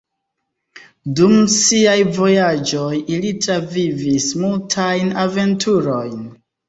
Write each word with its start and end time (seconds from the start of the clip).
Dum 1.17 1.33
siaj 1.55 1.97
vojaĝoj 2.15 2.97
ili 3.17 3.35
travivis 3.47 4.27
multajn 4.45 5.13
aventurojn. 5.27 6.19